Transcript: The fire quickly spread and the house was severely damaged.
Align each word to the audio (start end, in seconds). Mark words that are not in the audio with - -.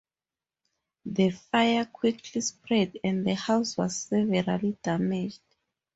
The 1.05 1.29
fire 1.29 1.85
quickly 1.85 2.41
spread 2.41 2.97
and 3.03 3.23
the 3.23 3.35
house 3.35 3.77
was 3.77 3.97
severely 3.97 4.75
damaged. 4.81 5.41